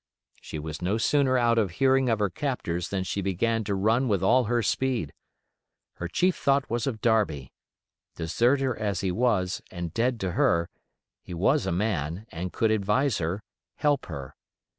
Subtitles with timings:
[0.41, 4.07] She was no sooner out of hearing of her captors than she began to run
[4.07, 5.13] with all her speed.
[5.97, 7.51] Her chief thought was of Darby.
[8.15, 10.71] Deserter as he was, and dead to her,
[11.21, 13.43] he was a man, and could advise her,
[13.75, 14.33] help her.